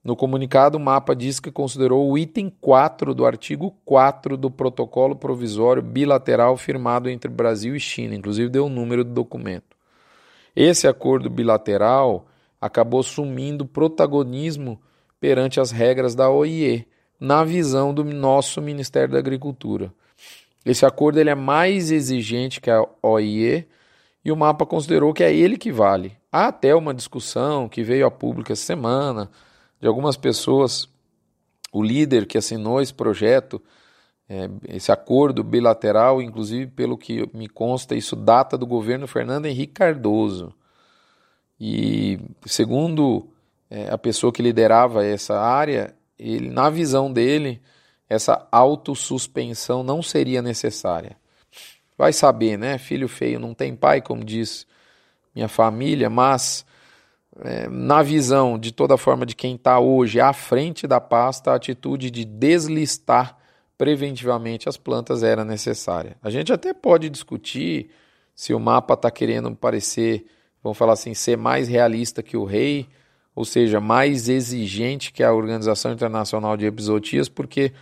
No 0.06 0.16
comunicado, 0.16 0.78
o 0.78 0.80
MAPA 0.80 1.16
diz 1.16 1.40
que 1.40 1.50
considerou 1.50 2.08
o 2.08 2.16
item 2.16 2.54
4 2.62 3.16
do 3.16 3.26
artigo 3.26 3.76
4 3.84 4.38
do 4.38 4.52
protocolo 4.52 5.16
provisório 5.16 5.82
bilateral 5.82 6.56
firmado 6.58 7.10
entre 7.10 7.28
Brasil 7.28 7.76
e 7.76 7.80
China, 7.80 8.14
inclusive 8.14 8.48
deu 8.48 8.68
o 8.68 8.70
número 8.70 9.04
do 9.04 9.10
documento. 9.10 9.76
Esse 10.56 10.88
acordo 10.88 11.28
bilateral 11.28 12.28
acabou 12.62 13.02
sumindo 13.02 13.66
protagonismo 13.66 14.80
perante 15.20 15.60
as 15.60 15.72
regras 15.72 16.14
da 16.14 16.30
OIE, 16.30 16.88
na 17.20 17.44
visão 17.44 17.92
do 17.92 18.04
nosso 18.04 18.62
Ministério 18.62 19.14
da 19.14 19.18
Agricultura. 19.18 19.92
Esse 20.64 20.86
acordo 20.86 21.20
ele 21.20 21.32
é 21.32 21.36
mais 21.36 21.90
exigente 21.90 22.62
que 22.62 22.70
a 22.70 22.86
OIE 23.02 23.68
e 24.24 24.32
o 24.32 24.36
mapa 24.36 24.68
considerou 24.68 25.14
que 25.14 25.24
é 25.24 25.34
ele 25.34 25.58
que 25.58 25.72
vale. 25.72 26.16
Há 26.32 26.50
até 26.50 26.76
uma 26.76 26.94
discussão 26.94 27.68
que 27.68 27.82
veio 27.82 28.06
a 28.06 28.12
público 28.12 28.52
essa 28.52 28.62
semana 28.62 29.32
de 29.86 29.88
algumas 29.88 30.18
pessoas, 30.18 30.90
o 31.72 31.84
líder 31.84 32.26
que 32.26 32.40
assinou 32.40 32.82
esse 32.82 32.92
projeto 32.92 33.62
é, 34.28 34.50
esse 34.68 34.92
acordo 34.92 35.44
bilateral, 35.44 36.24
inclusive 36.24 36.66
pelo 36.72 36.98
que 36.98 37.30
me 37.32 37.48
consta, 37.48 37.94
isso 37.94 38.16
data 38.16 38.58
do 38.58 38.66
governo 38.66 39.06
Fernando 39.06 39.46
Henrique 39.46 39.74
Cardoso. 39.74 40.52
E 41.60 42.20
segundo 42.48 43.30
é, 43.70 43.88
a 43.92 43.98
pessoa 44.00 44.34
que 44.34 44.42
liderava 44.42 45.06
essa 45.06 45.40
área, 45.40 45.94
ele, 46.18 46.50
na 46.50 46.68
visão 46.68 47.14
dele, 47.14 47.62
essa 48.10 48.48
autossuspensão 48.52 49.84
não 49.84 50.02
seria 50.02 50.42
necessária. 50.42 51.16
Vai 51.96 52.12
saber, 52.12 52.58
né? 52.58 52.80
Filho 52.80 53.08
feio 53.08 53.40
não 53.40 53.54
tem 53.54 53.76
pai, 53.76 54.02
como 54.02 54.26
diz 54.26 54.66
minha 55.36 55.48
família, 55.48 56.10
mas 56.10 56.66
é, 57.42 57.68
na 57.68 58.02
visão 58.02 58.58
de 58.58 58.72
toda 58.72 58.98
forma 58.98 59.26
de 59.26 59.36
quem 59.36 59.56
está 59.56 59.80
hoje 59.80 60.20
à 60.20 60.32
frente 60.32 60.88
da 60.88 61.02
pasta, 61.02 61.52
a 61.52 61.56
atitude 61.56 62.10
de 62.10 62.24
deslistar 62.24 63.38
preventivamente 63.78 64.70
as 64.70 64.78
plantas 64.78 65.22
era 65.22 65.44
necessária. 65.44 66.16
A 66.22 66.30
gente 66.30 66.54
até 66.54 66.74
pode 66.74 67.10
discutir 67.10 67.90
se 68.34 68.54
o 68.54 68.60
mapa 68.60 68.94
está 68.94 69.12
querendo 69.12 69.54
parecer, 69.56 70.26
vamos 70.64 70.78
falar 70.78 70.94
assim, 70.94 71.14
ser 71.14 71.38
mais 71.38 71.68
realista 71.68 72.24
que 72.24 72.38
o 72.38 72.46
rei, 72.46 72.88
ou 73.36 73.44
seja, 73.44 73.82
mais 73.82 74.30
exigente 74.30 75.12
que 75.12 75.22
a 75.22 75.34
Organização 75.34 75.92
Internacional 75.92 76.56
de 76.56 76.66
Episotias, 76.66 77.28
porque 77.28 77.74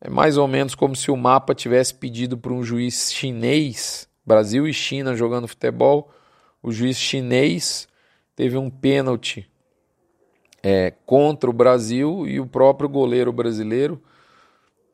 é 0.00 0.10
mais 0.10 0.36
ou 0.36 0.46
menos 0.46 0.74
como 0.74 0.94
se 0.94 1.10
o 1.10 1.16
mapa 1.16 1.54
tivesse 1.54 1.94
pedido 1.94 2.36
para 2.36 2.52
um 2.52 2.62
juiz 2.62 3.10
chinês, 3.10 4.06
Brasil 4.26 4.68
e 4.68 4.74
China 4.74 5.16
jogando 5.16 5.48
futebol, 5.48 6.10
o 6.62 6.70
juiz 6.70 6.98
chinês 6.98 7.88
teve 8.34 8.56
um 8.56 8.70
pênalti 8.70 9.48
é, 10.62 10.92
contra 11.04 11.48
o 11.48 11.52
Brasil 11.52 12.26
e 12.26 12.40
o 12.40 12.46
próprio 12.46 12.88
goleiro 12.88 13.32
brasileiro 13.32 14.02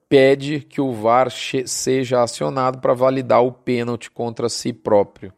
pede 0.08 0.60
que 0.60 0.80
o 0.80 0.92
VAR 0.92 1.30
seja 1.30 2.22
acionado 2.22 2.80
para 2.80 2.92
validar 2.92 3.44
o 3.44 3.52
pênalti 3.52 4.10
contra 4.10 4.48
si 4.48 4.72
próprio. 4.72 5.32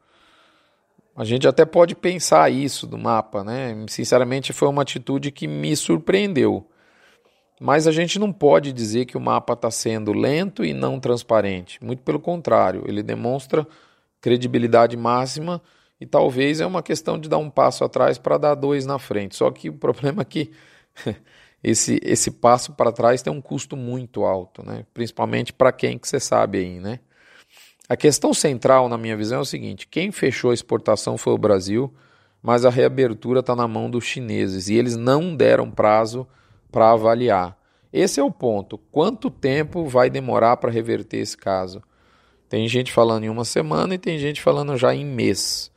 A 1.14 1.24
gente 1.24 1.46
até 1.46 1.66
pode 1.66 1.94
pensar 1.94 2.50
isso 2.50 2.86
do 2.86 2.96
mapa, 2.96 3.44
né? 3.44 3.84
Sinceramente, 3.86 4.54
foi 4.54 4.68
uma 4.68 4.80
atitude 4.80 5.30
que 5.30 5.46
me 5.46 5.76
surpreendeu. 5.76 6.66
Mas 7.60 7.86
a 7.86 7.92
gente 7.92 8.18
não 8.18 8.32
pode 8.32 8.72
dizer 8.72 9.04
que 9.04 9.16
o 9.16 9.20
mapa 9.20 9.52
está 9.52 9.70
sendo 9.70 10.12
lento 10.14 10.64
e 10.64 10.72
não 10.72 10.98
transparente. 10.98 11.78
Muito 11.84 12.02
pelo 12.02 12.18
contrário, 12.18 12.82
ele 12.88 13.02
demonstra 13.02 13.66
credibilidade 14.22 14.96
máxima 14.96 15.60
e 16.02 16.06
talvez 16.06 16.60
é 16.60 16.66
uma 16.66 16.82
questão 16.82 17.16
de 17.16 17.28
dar 17.28 17.38
um 17.38 17.48
passo 17.48 17.84
atrás 17.84 18.18
para 18.18 18.36
dar 18.36 18.56
dois 18.56 18.84
na 18.84 18.98
frente. 18.98 19.36
Só 19.36 19.48
que 19.52 19.68
o 19.68 19.72
problema 19.72 20.22
é 20.22 20.24
que 20.24 20.50
esse, 21.62 22.00
esse 22.02 22.28
passo 22.28 22.72
para 22.72 22.90
trás 22.90 23.22
tem 23.22 23.32
um 23.32 23.40
custo 23.40 23.76
muito 23.76 24.24
alto, 24.24 24.66
né? 24.66 24.84
principalmente 24.92 25.52
para 25.52 25.70
quem 25.70 25.96
que 25.96 26.08
você 26.08 26.18
sabe 26.18 26.58
aí. 26.58 26.80
Né? 26.80 26.98
A 27.88 27.96
questão 27.96 28.34
central, 28.34 28.88
na 28.88 28.98
minha 28.98 29.16
visão, 29.16 29.38
é 29.38 29.42
o 29.42 29.44
seguinte: 29.44 29.86
quem 29.86 30.10
fechou 30.10 30.50
a 30.50 30.54
exportação 30.54 31.16
foi 31.16 31.34
o 31.34 31.38
Brasil, 31.38 31.94
mas 32.42 32.64
a 32.64 32.70
reabertura 32.70 33.38
está 33.38 33.54
na 33.54 33.68
mão 33.68 33.88
dos 33.88 34.02
chineses 34.02 34.68
e 34.68 34.74
eles 34.74 34.96
não 34.96 35.36
deram 35.36 35.70
prazo 35.70 36.26
para 36.72 36.90
avaliar. 36.90 37.56
Esse 37.92 38.18
é 38.18 38.24
o 38.24 38.30
ponto. 38.30 38.76
Quanto 38.90 39.30
tempo 39.30 39.86
vai 39.86 40.10
demorar 40.10 40.56
para 40.56 40.68
reverter 40.68 41.18
esse 41.18 41.36
caso? 41.36 41.80
Tem 42.48 42.66
gente 42.66 42.90
falando 42.90 43.22
em 43.22 43.28
uma 43.28 43.44
semana 43.44 43.94
e 43.94 43.98
tem 43.98 44.18
gente 44.18 44.42
falando 44.42 44.76
já 44.76 44.92
em 44.92 45.06
mês. 45.06 45.71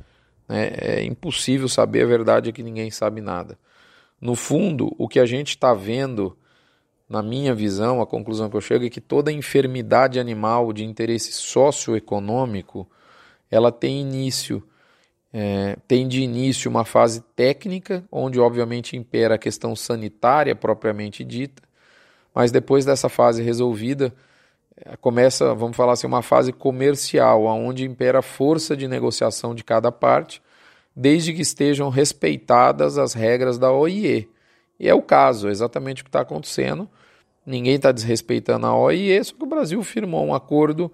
Né? 0.48 0.72
É 0.76 1.04
impossível 1.04 1.68
saber, 1.68 2.04
a 2.04 2.08
verdade 2.08 2.50
é 2.50 2.54
que 2.54 2.64
ninguém 2.64 2.92
sabe 2.92 3.22
nada. 3.22 3.58
No 4.20 4.36
fundo, 4.36 4.94
o 4.98 5.08
que 5.08 5.20
a 5.20 5.26
gente 5.26 5.50
está 5.50 5.74
vendo, 5.74 6.38
na 7.10 7.22
minha 7.22 7.54
visão, 7.54 8.02
a 8.02 8.08
conclusão 8.08 8.50
que 8.50 8.56
eu 8.56 8.62
chego 8.62 8.86
é 8.86 8.90
que 8.90 9.02
toda 9.02 9.32
enfermidade 9.32 10.20
animal 10.20 10.72
de 10.72 10.84
interesse 10.84 11.32
socioeconômico 11.34 12.90
ela 13.52 13.72
tem 13.72 14.02
início, 14.02 14.64
é, 15.32 15.78
tem 15.88 16.08
de 16.08 16.22
início 16.22 16.70
uma 16.70 16.86
fase 16.86 17.22
técnica, 17.36 18.04
onde 18.12 18.40
obviamente 18.40 18.98
impera 18.98 19.36
a 19.36 19.40
questão 19.40 19.76
sanitária 19.76 20.56
propriamente 20.56 21.24
dita, 21.24 21.62
mas 22.34 22.52
depois 22.52 22.84
dessa 22.84 23.08
fase 23.08 23.44
resolvida, 23.44 24.14
começa, 25.00 25.54
vamos 25.54 25.76
falar 25.76 25.94
assim, 25.94 26.08
uma 26.08 26.22
fase 26.22 26.52
comercial, 26.52 27.46
onde 27.46 27.86
impera 27.86 28.20
a 28.20 28.22
força 28.22 28.76
de 28.76 28.88
negociação 28.88 29.56
de 29.56 29.64
cada 29.64 29.92
parte 29.92 30.42
desde 30.96 31.34
que 31.34 31.42
estejam 31.42 31.90
respeitadas 31.90 32.98
as 32.98 33.14
regras 33.14 33.58
da 33.58 33.72
OIE. 33.72 34.30
E 34.80 34.88
é 34.88 34.94
o 34.94 35.02
caso, 35.02 35.50
é 35.50 35.52
exatamente 35.52 36.02
o 36.02 36.06
que 36.06 36.10
está 36.10 36.22
acontecendo. 36.22 36.90
ninguém 37.46 37.76
está 37.76 37.92
desrespeitando 37.92 38.66
a 38.66 38.76
OIE, 38.76 39.24
só 39.24 39.36
que 39.36 39.44
o 39.44 39.48
Brasil 39.48 39.84
firmou 39.84 40.26
um 40.26 40.34
acordo 40.34 40.92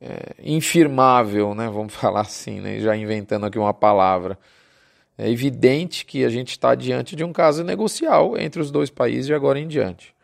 é, 0.00 0.34
infirmável, 0.42 1.54
né? 1.54 1.68
vamos 1.68 1.94
falar 1.96 2.22
assim, 2.22 2.60
né? 2.60 2.80
já 2.80 2.96
inventando 2.96 3.46
aqui 3.46 3.58
uma 3.58 3.74
palavra. 3.74 4.38
É 5.16 5.28
evidente 5.30 6.04
que 6.04 6.24
a 6.24 6.28
gente 6.28 6.50
está 6.50 6.74
diante 6.74 7.16
de 7.16 7.24
um 7.24 7.32
caso 7.32 7.64
negocial 7.64 8.38
entre 8.38 8.60
os 8.60 8.70
dois 8.70 8.90
países 8.90 9.26
de 9.26 9.34
agora 9.34 9.58
em 9.58 9.66
diante. 9.66 10.14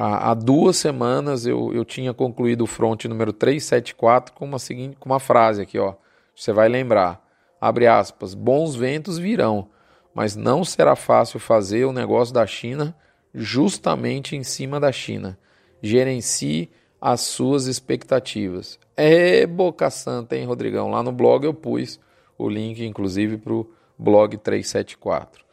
Há, 0.00 0.30
há 0.30 0.34
duas 0.34 0.76
semanas 0.76 1.44
eu, 1.44 1.74
eu 1.74 1.84
tinha 1.84 2.14
concluído 2.14 2.62
o 2.62 2.68
fronte 2.68 3.08
número 3.08 3.32
374 3.32 4.32
com 4.32 4.44
uma, 4.44 4.60
seguinte, 4.60 4.96
com 4.96 5.08
uma 5.08 5.18
frase 5.18 5.62
aqui, 5.62 5.76
ó. 5.76 5.94
Você 6.36 6.52
vai 6.52 6.68
lembrar, 6.68 7.20
abre 7.60 7.88
aspas, 7.88 8.32
bons 8.32 8.76
ventos 8.76 9.18
virão, 9.18 9.68
mas 10.14 10.36
não 10.36 10.64
será 10.64 10.94
fácil 10.94 11.40
fazer 11.40 11.84
o 11.84 11.92
negócio 11.92 12.32
da 12.32 12.46
China 12.46 12.94
justamente 13.34 14.36
em 14.36 14.44
cima 14.44 14.78
da 14.78 14.92
China. 14.92 15.36
Gerencie 15.82 16.70
as 17.00 17.22
suas 17.22 17.66
expectativas. 17.66 18.78
É 18.96 19.48
boca 19.48 19.90
santa, 19.90 20.36
hein, 20.36 20.46
Rodrigão? 20.46 20.92
Lá 20.92 21.02
no 21.02 21.10
blog 21.10 21.44
eu 21.44 21.52
pus 21.52 21.98
o 22.38 22.48
link, 22.48 22.86
inclusive, 22.86 23.36
para 23.36 23.52
o 23.52 23.68
blog 23.98 24.36
374. 24.36 25.44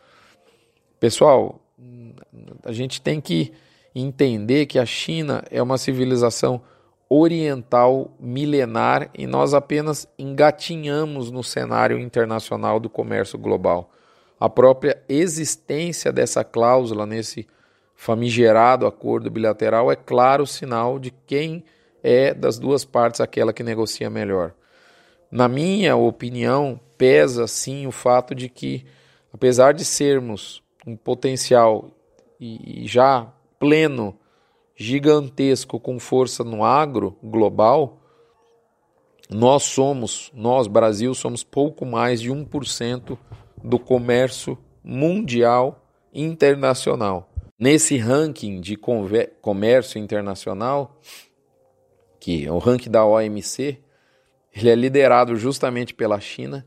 Pessoal, 0.99 1.59
a 2.63 2.71
gente 2.71 3.01
tem 3.01 3.19
que 3.19 3.51
entender 3.95 4.65
que 4.65 4.77
a 4.77 4.85
China 4.85 5.43
é 5.49 5.63
uma 5.63 5.77
civilização 5.77 6.61
oriental 7.07 8.11
milenar 8.19 9.09
e 9.13 9.25
nós 9.25 9.53
apenas 9.53 10.07
engatinhamos 10.19 11.31
no 11.31 11.43
cenário 11.43 11.97
internacional 11.97 12.79
do 12.79 12.89
comércio 12.89 13.39
global. 13.39 13.89
A 14.39 14.49
própria 14.49 15.01
existência 15.07 16.11
dessa 16.11 16.43
cláusula 16.43 17.05
nesse 17.05 17.47
famigerado 17.95 18.85
acordo 18.85 19.31
bilateral 19.31 19.91
é 19.91 19.95
claro 19.95 20.45
sinal 20.45 20.99
de 20.99 21.11
quem 21.25 21.63
é 22.03 22.33
das 22.33 22.59
duas 22.59 22.83
partes 22.83 23.21
aquela 23.21 23.53
que 23.53 23.63
negocia 23.63 24.09
melhor. 24.09 24.53
Na 25.31 25.47
minha 25.47 25.95
opinião, 25.95 26.79
pesa 26.97 27.47
sim 27.47 27.87
o 27.87 27.91
fato 27.91 28.35
de 28.35 28.49
que, 28.49 28.85
apesar 29.33 29.73
de 29.73 29.85
sermos 29.85 30.61
um 30.85 30.95
potencial 30.95 31.91
e 32.39 32.83
já 32.85 33.33
pleno, 33.59 34.17
gigantesco, 34.75 35.79
com 35.79 35.99
força 35.99 36.43
no 36.43 36.63
agro 36.63 37.17
global, 37.23 38.01
nós 39.29 39.63
somos, 39.63 40.31
nós, 40.33 40.67
Brasil, 40.67 41.13
somos 41.15 41.43
pouco 41.43 41.85
mais 41.85 42.21
de 42.21 42.29
1% 42.29 43.17
do 43.63 43.79
comércio 43.79 44.57
mundial 44.83 45.83
internacional. 46.13 47.31
Nesse 47.57 47.97
ranking 47.97 48.59
de 48.59 48.77
comércio 49.41 49.97
internacional, 49.97 50.99
que 52.19 52.45
é 52.45 52.51
o 52.51 52.57
ranking 52.57 52.91
da 52.91 53.05
OMC, 53.05 53.79
ele 54.53 54.69
é 54.69 54.75
liderado 54.75 55.35
justamente 55.35 55.93
pela 55.93 56.19
China 56.19 56.65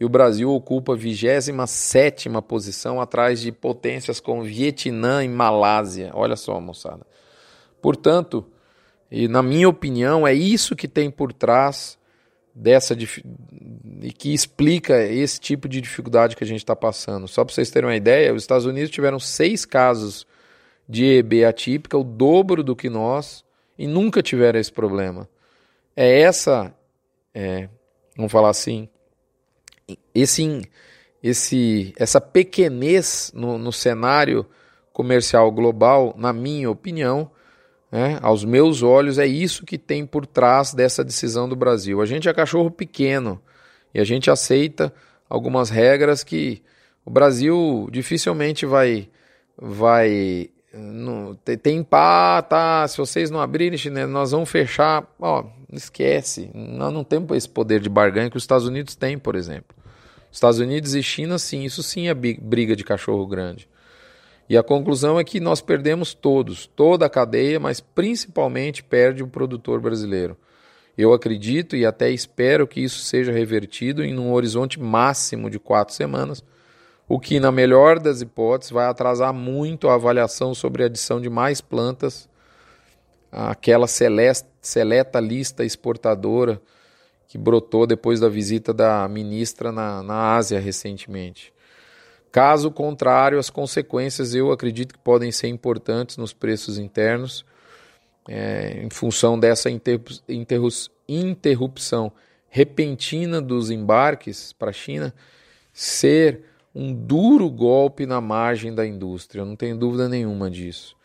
e 0.00 0.04
o 0.04 0.08
Brasil 0.08 0.50
ocupa 0.50 0.92
a 0.92 0.96
27 0.96 2.28
posição 2.46 3.00
atrás 3.00 3.40
de 3.40 3.50
potências 3.50 4.20
como 4.20 4.44
Vietnã 4.44 5.24
e 5.24 5.28
Malásia. 5.28 6.10
Olha 6.14 6.36
só, 6.36 6.60
moçada. 6.60 7.04
Portanto, 7.82 8.46
e 9.10 9.26
na 9.26 9.42
minha 9.42 9.68
opinião, 9.68 10.26
é 10.26 10.32
isso 10.32 10.76
que 10.76 10.86
tem 10.86 11.10
por 11.10 11.32
trás 11.32 11.98
dessa 12.54 12.96
e 14.02 14.12
que 14.12 14.34
explica 14.34 15.02
esse 15.04 15.40
tipo 15.40 15.68
de 15.68 15.80
dificuldade 15.80 16.36
que 16.36 16.44
a 16.44 16.46
gente 16.46 16.58
está 16.58 16.76
passando. 16.76 17.26
Só 17.26 17.44
para 17.44 17.54
vocês 17.54 17.70
terem 17.70 17.88
uma 17.88 17.96
ideia, 17.96 18.34
os 18.34 18.42
Estados 18.42 18.66
Unidos 18.66 18.90
tiveram 18.90 19.18
seis 19.18 19.64
casos 19.64 20.26
de 20.88 21.04
EB 21.04 21.44
atípica, 21.44 21.98
o 21.98 22.04
dobro 22.04 22.62
do 22.62 22.74
que 22.74 22.88
nós, 22.88 23.44
e 23.78 23.86
nunca 23.86 24.22
tiveram 24.22 24.58
esse 24.58 24.72
problema. 24.72 25.28
É 25.94 26.20
essa, 26.20 26.74
é, 27.34 27.68
vamos 28.16 28.32
falar 28.32 28.50
assim, 28.50 28.88
esse, 30.20 30.62
esse, 31.22 31.92
essa 31.96 32.20
pequenez 32.20 33.32
no, 33.34 33.58
no 33.58 33.72
cenário 33.72 34.46
comercial 34.92 35.50
global, 35.52 36.14
na 36.18 36.32
minha 36.32 36.70
opinião, 36.70 37.30
né, 37.90 38.18
aos 38.20 38.44
meus 38.44 38.82
olhos, 38.82 39.18
é 39.18 39.26
isso 39.26 39.64
que 39.64 39.78
tem 39.78 40.04
por 40.04 40.26
trás 40.26 40.74
dessa 40.74 41.04
decisão 41.04 41.48
do 41.48 41.56
Brasil. 41.56 42.00
A 42.00 42.06
gente 42.06 42.28
é 42.28 42.34
cachorro 42.34 42.70
pequeno 42.70 43.40
e 43.94 44.00
a 44.00 44.04
gente 44.04 44.30
aceita 44.30 44.92
algumas 45.28 45.70
regras 45.70 46.22
que 46.22 46.62
o 47.04 47.10
Brasil 47.10 47.88
dificilmente 47.90 48.66
vai 48.66 49.08
vai 49.60 50.50
no, 50.72 51.34
tem 51.34 51.82
pá, 51.82 52.42
tá, 52.42 52.86
se 52.86 52.98
vocês 52.98 53.30
não 53.30 53.40
abrirem, 53.40 53.78
nós 54.06 54.30
vamos 54.30 54.50
fechar. 54.50 55.06
Ó, 55.18 55.44
esquece, 55.72 56.50
nós 56.54 56.92
não 56.92 57.02
temos 57.02 57.36
esse 57.36 57.48
poder 57.48 57.80
de 57.80 57.88
barganha 57.88 58.30
que 58.30 58.36
os 58.36 58.42
Estados 58.42 58.66
Unidos 58.66 58.94
têm, 58.94 59.18
por 59.18 59.34
exemplo. 59.34 59.76
Estados 60.30 60.58
Unidos 60.58 60.94
e 60.94 61.02
China, 61.02 61.38
sim, 61.38 61.64
isso 61.64 61.82
sim 61.82 62.08
é 62.08 62.14
briga 62.14 62.76
de 62.76 62.84
cachorro 62.84 63.26
grande. 63.26 63.68
E 64.48 64.56
a 64.56 64.62
conclusão 64.62 65.18
é 65.18 65.24
que 65.24 65.40
nós 65.40 65.60
perdemos 65.60 66.14
todos, 66.14 66.66
toda 66.66 67.06
a 67.06 67.10
cadeia, 67.10 67.60
mas 67.60 67.80
principalmente 67.80 68.82
perde 68.82 69.22
o 69.22 69.28
produtor 69.28 69.80
brasileiro. 69.80 70.36
Eu 70.96 71.12
acredito 71.12 71.76
e 71.76 71.84
até 71.84 72.10
espero 72.10 72.66
que 72.66 72.80
isso 72.80 73.00
seja 73.00 73.30
revertido 73.30 74.02
em 74.02 74.18
um 74.18 74.32
horizonte 74.32 74.80
máximo 74.80 75.50
de 75.50 75.58
quatro 75.58 75.94
semanas, 75.94 76.42
o 77.06 77.20
que, 77.20 77.38
na 77.38 77.52
melhor 77.52 77.98
das 77.98 78.20
hipóteses, 78.20 78.72
vai 78.72 78.86
atrasar 78.86 79.32
muito 79.32 79.88
a 79.88 79.94
avaliação 79.94 80.54
sobre 80.54 80.82
a 80.82 80.86
adição 80.86 81.20
de 81.20 81.30
mais 81.30 81.60
plantas 81.60 82.28
àquela 83.30 83.86
seleta 83.86 85.20
lista 85.20 85.64
exportadora 85.64 86.60
que 87.28 87.36
brotou 87.36 87.86
depois 87.86 88.18
da 88.18 88.28
visita 88.28 88.72
da 88.72 89.06
ministra 89.06 89.70
na, 89.70 90.02
na 90.02 90.34
Ásia 90.34 90.58
recentemente. 90.58 91.52
Caso 92.32 92.70
contrário, 92.70 93.38
as 93.38 93.50
consequências 93.50 94.34
eu 94.34 94.50
acredito 94.50 94.94
que 94.94 94.98
podem 94.98 95.30
ser 95.30 95.48
importantes 95.48 96.16
nos 96.16 96.32
preços 96.32 96.78
internos, 96.78 97.44
é, 98.26 98.82
em 98.82 98.90
função 98.90 99.38
dessa 99.38 99.70
interrupção 100.28 102.12
repentina 102.48 103.40
dos 103.40 103.70
embarques 103.70 104.52
para 104.52 104.70
a 104.70 104.72
China, 104.72 105.14
ser 105.72 106.44
um 106.74 106.92
duro 106.94 107.50
golpe 107.50 108.06
na 108.06 108.20
margem 108.20 108.74
da 108.74 108.86
indústria, 108.86 109.40
eu 109.42 109.46
não 109.46 109.56
tenho 109.56 109.76
dúvida 109.76 110.08
nenhuma 110.08 110.50
disso. 110.50 110.97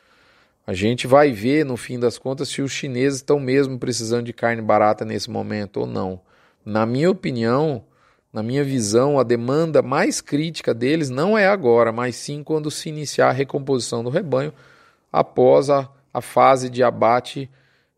A 0.65 0.73
gente 0.73 1.07
vai 1.07 1.31
ver, 1.31 1.65
no 1.65 1.75
fim 1.75 1.99
das 1.99 2.17
contas, 2.17 2.47
se 2.47 2.61
os 2.61 2.71
chineses 2.71 3.19
estão 3.19 3.39
mesmo 3.39 3.77
precisando 3.77 4.25
de 4.25 4.33
carne 4.33 4.61
barata 4.61 5.03
nesse 5.03 5.29
momento 5.29 5.81
ou 5.81 5.85
não. 5.85 6.21
Na 6.65 6.85
minha 6.85 7.11
opinião, 7.11 7.83
na 8.31 8.41
minha 8.41 8.63
visão, 8.63 9.19
a 9.19 9.23
demanda 9.23 9.81
mais 9.81 10.21
crítica 10.21 10.73
deles 10.73 11.09
não 11.09 11.37
é 11.37 11.47
agora, 11.47 11.91
mas 11.91 12.15
sim 12.15 12.43
quando 12.43 12.71
se 12.71 12.87
iniciar 12.87 13.29
a 13.29 13.33
recomposição 13.33 14.03
do 14.03 14.09
rebanho 14.09 14.53
após 15.11 15.69
a, 15.69 15.89
a 16.13 16.21
fase 16.21 16.69
de 16.69 16.81
abate, 16.81 17.49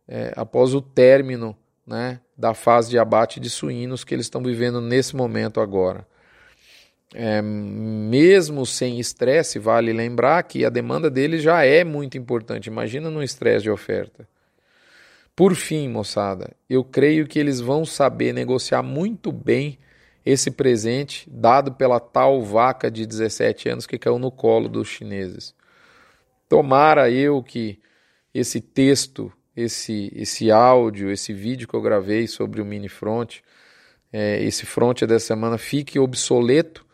é, 0.07 0.33
após 0.35 0.73
o 0.73 0.81
término 0.81 1.55
né, 1.85 2.19
da 2.35 2.53
fase 2.53 2.89
de 2.89 2.97
abate 2.97 3.39
de 3.39 3.49
suínos 3.49 4.03
que 4.03 4.13
eles 4.13 4.25
estão 4.25 4.41
vivendo 4.41 4.81
nesse 4.81 5.15
momento 5.15 5.61
agora. 5.61 6.05
É, 7.17 7.41
mesmo 7.41 8.65
sem 8.65 8.99
estresse, 8.99 9.57
vale 9.57 9.93
lembrar 9.93 10.43
que 10.43 10.65
a 10.65 10.69
demanda 10.69 11.09
deles 11.09 11.41
já 11.41 11.63
é 11.63 11.81
muito 11.81 12.17
importante. 12.17 12.67
Imagina 12.67 13.09
no 13.09 13.23
estresse 13.23 13.63
de 13.63 13.69
oferta. 13.69 14.27
Por 15.33 15.55
fim, 15.55 15.87
moçada, 15.87 16.53
eu 16.69 16.83
creio 16.83 17.25
que 17.25 17.39
eles 17.39 17.61
vão 17.61 17.85
saber 17.85 18.33
negociar 18.33 18.83
muito 18.83 19.31
bem 19.31 19.79
esse 20.25 20.51
presente 20.51 21.29
dado 21.31 21.71
pela 21.71 22.01
tal 22.01 22.41
vaca 22.41 22.91
de 22.91 23.05
17 23.05 23.69
anos 23.69 23.87
que 23.87 23.97
caiu 23.97 24.19
no 24.19 24.29
colo 24.29 24.67
dos 24.67 24.89
chineses. 24.89 25.55
Tomara 26.49 27.09
eu 27.09 27.41
que 27.41 27.79
esse 28.33 28.59
texto, 28.59 29.31
esse, 29.55 30.11
esse 30.13 30.51
áudio, 30.51 31.09
esse 31.09 31.31
vídeo 31.31 31.65
que 31.65 31.75
eu 31.75 31.81
gravei 31.81 32.27
sobre 32.27 32.61
o 32.61 32.65
mini 32.65 32.89
front, 32.89 33.37
é, 34.11 34.43
esse 34.43 34.65
front 34.65 35.01
dessa 35.03 35.27
semana 35.27 35.57
fique 35.57 35.97
obsoleto 35.97 36.84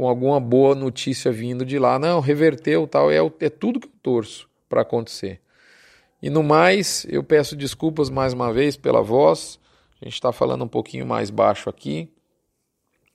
com 0.00 0.08
alguma 0.08 0.40
boa 0.40 0.74
notícia 0.74 1.30
vindo 1.30 1.62
de 1.62 1.78
lá. 1.78 1.98
Não, 1.98 2.20
reverteu 2.20 2.86
tal. 2.86 3.10
É, 3.10 3.18
é 3.38 3.50
tudo 3.50 3.78
que 3.78 3.86
eu 3.86 3.92
torço 4.02 4.48
para 4.66 4.80
acontecer. 4.80 5.42
E 6.22 6.30
no 6.30 6.42
mais, 6.42 7.06
eu 7.10 7.22
peço 7.22 7.54
desculpas 7.54 8.08
mais 8.08 8.32
uma 8.32 8.50
vez 8.50 8.78
pela 8.78 9.02
voz. 9.02 9.60
A 10.00 10.06
gente 10.06 10.14
está 10.14 10.32
falando 10.32 10.64
um 10.64 10.68
pouquinho 10.68 11.04
mais 11.04 11.28
baixo 11.28 11.68
aqui. 11.68 12.10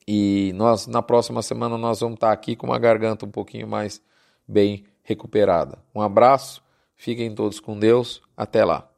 E 0.08 0.54
nós 0.54 0.86
na 0.86 1.02
próxima 1.02 1.42
semana 1.42 1.76
nós 1.76 2.02
vamos 2.02 2.18
estar 2.18 2.28
tá 2.28 2.34
aqui 2.34 2.56
com 2.56 2.68
uma 2.68 2.78
garganta 2.78 3.26
um 3.26 3.32
pouquinho 3.32 3.68
mais 3.68 4.00
bem 4.48 4.86
recuperada. 5.02 5.80
Um 5.94 6.02
abraço, 6.02 6.62
fiquem 6.96 7.34
todos 7.34 7.60
com 7.60 7.80
Deus, 7.80 8.22
até 8.38 8.64
lá. 8.64 8.95